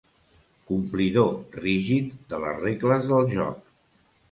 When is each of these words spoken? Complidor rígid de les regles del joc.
Complidor 0.71 1.35
rígid 1.65 2.09
de 2.33 2.41
les 2.47 2.59
regles 2.65 3.09
del 3.15 3.31
joc. 3.37 3.65